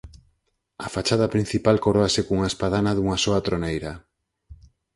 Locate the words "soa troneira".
3.23-3.91